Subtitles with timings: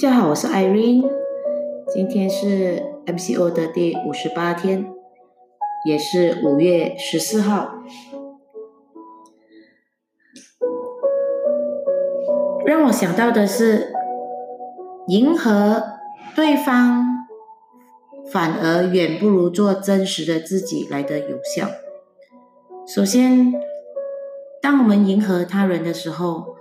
[0.00, 1.10] 大家好，我是 Irene，
[1.92, 4.86] 今天是 MCO 的第五十八天，
[5.84, 7.82] 也是五月十四号。
[12.64, 13.92] 让我想到的是，
[15.08, 15.82] 迎合
[16.36, 17.04] 对方，
[18.30, 21.66] 反而远不如做真实的自己来的有效。
[22.86, 23.52] 首先，
[24.62, 26.54] 当我们迎合他人的时候，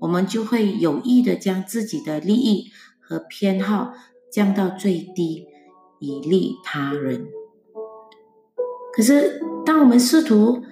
[0.00, 2.70] 我们就会有意的将自己的利益
[3.00, 3.92] 和偏好
[4.30, 5.46] 降到最低，
[5.98, 7.26] 以利他人。
[8.92, 10.62] 可是，当我们试图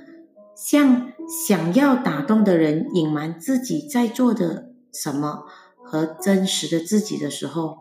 [0.55, 1.13] 向
[1.45, 5.45] 想要打动的人隐瞒自己在做的什么
[5.83, 7.79] 和真实的自己的时候，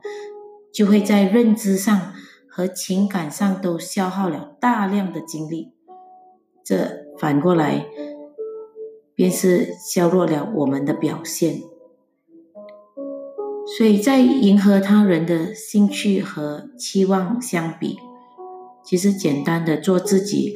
[0.74, 2.14] 就会在认知上
[2.50, 5.74] 和情感上都消耗了大量的精力。
[6.64, 7.88] 这反过来。
[9.22, 11.62] 便是削弱了我们的表现，
[13.78, 18.00] 所以在迎合他人的兴趣和期望相比，
[18.84, 20.56] 其实简单的做自己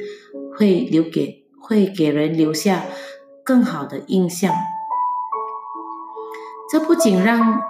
[0.58, 2.86] 会留给会给人留下
[3.44, 4.52] 更好的印象。
[6.68, 7.60] 这不仅让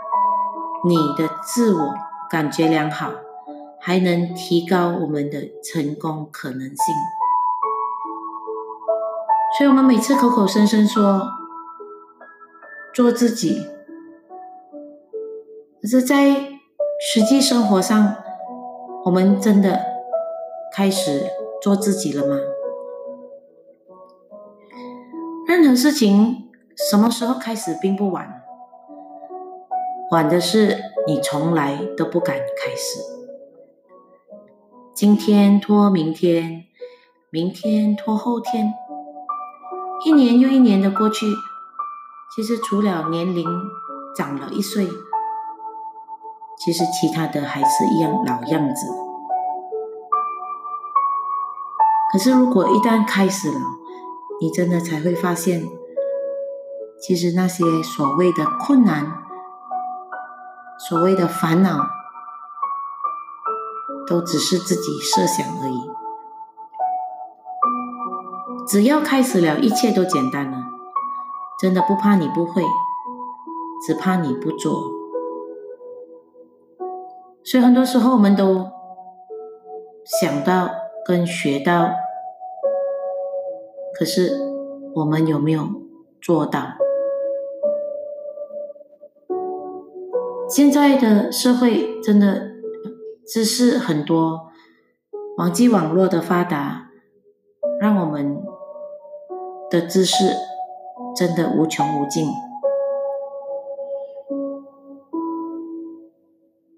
[0.88, 1.94] 你的自我
[2.30, 3.12] 感觉良好，
[3.82, 6.76] 还能提高我们的成功可能性。
[9.56, 11.30] 所以，我们每次口口声声说
[12.92, 13.66] 做自己，
[15.80, 16.58] 可是，在
[17.00, 18.16] 实际生活上，
[19.06, 19.80] 我们真的
[20.74, 21.30] 开始
[21.62, 22.36] 做自己了吗？
[25.48, 26.50] 任何事情
[26.90, 28.42] 什么时候开始并不晚，
[30.10, 33.00] 晚的是你从来都不敢开始。
[34.92, 36.64] 今天拖明天，
[37.30, 38.74] 明天拖后天。
[40.06, 41.26] 一年又一年的过去，
[42.32, 43.44] 其实除了年龄
[44.14, 44.86] 长了一岁，
[46.56, 48.86] 其实其他的还是一样老样子。
[52.12, 53.60] 可是如果一旦开始了，
[54.40, 55.68] 你真的才会发现，
[57.00, 59.24] 其实那些所谓的困难、
[60.88, 61.84] 所谓的烦恼，
[64.06, 65.90] 都只是自己设想而已。
[68.68, 70.58] 只要开始了，一切都简单了。
[71.58, 72.62] 真的不怕你不会，
[73.86, 74.90] 只怕你不做。
[77.44, 78.66] 所以很多时候我们都
[80.20, 80.68] 想到
[81.06, 81.90] 跟学到，
[83.96, 84.32] 可是
[84.96, 85.68] 我们有没有
[86.20, 86.72] 做到？
[90.48, 92.50] 现在的社会真的
[93.26, 94.48] 知识很多，
[95.38, 96.88] 网际网络的发达，
[97.80, 98.55] 让我们。
[99.70, 100.32] 的知识
[101.16, 102.28] 真的无穷无尽，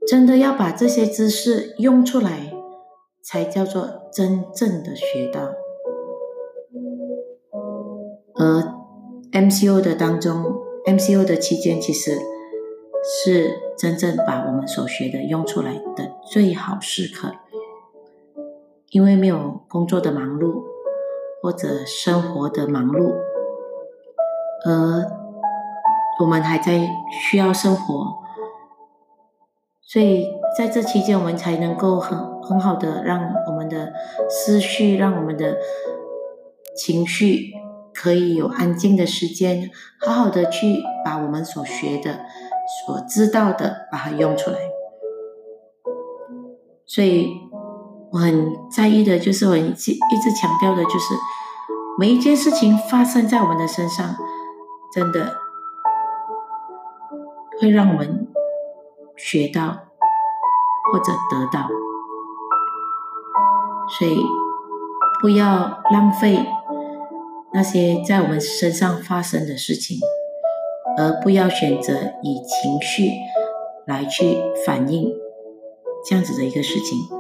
[0.07, 2.53] 真的要把这些知识用出来，
[3.23, 5.51] 才叫做真正的学到。
[8.35, 8.75] 而
[9.33, 10.55] MCO 的当中
[10.87, 12.19] ，MCO 的期间，其实
[13.03, 17.33] 是真正把我们所学的用出来的最好时刻，
[18.91, 20.68] 因为没有工作的忙碌。
[21.49, 23.15] 或者生活的忙碌，
[24.67, 25.11] 而
[26.21, 28.19] 我们还在需要生活，
[29.81, 33.95] 所以在这期间，我们才能够很很好的让我们的
[34.29, 35.57] 思绪，让我们的
[36.77, 37.55] 情绪
[37.95, 39.71] 可以有安静的时间，
[40.05, 42.27] 好好的去把我们所学的、
[42.85, 44.59] 所知道的，把它用出来。
[46.85, 47.48] 所以。
[48.11, 51.15] 我很在意的，就是我一直一直强调的，就是
[51.99, 54.17] 每一件事情发生在我们的身上，
[54.91, 55.37] 真的
[57.61, 58.27] 会让我们
[59.17, 59.79] 学到
[60.91, 61.69] 或者得到，
[63.99, 64.25] 所以
[65.21, 66.47] 不要浪费
[67.53, 69.99] 那些在我们身上发生的事情，
[70.97, 71.93] 而不要选择
[72.23, 73.11] 以情绪
[73.87, 75.13] 来去反映
[76.07, 77.18] 这样子的一个事情。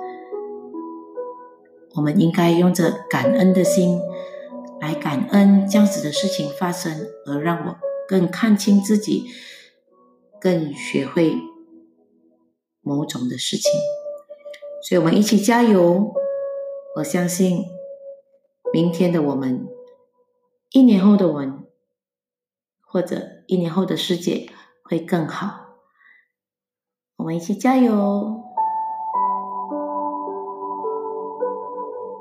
[1.94, 4.00] 我们应该用着感恩的心
[4.80, 7.76] 来感恩这样子的事情发生，而让我
[8.06, 9.26] 更看清自己，
[10.40, 11.36] 更学会
[12.80, 13.70] 某种的事情。
[14.82, 16.14] 所以，我们一起加油！
[16.96, 17.64] 我相信
[18.72, 19.66] 明天的我们，
[20.70, 21.64] 一年后的我们，
[22.80, 24.48] 或者一年后的世界
[24.84, 25.66] 会更好。
[27.16, 28.44] 我们一起加油！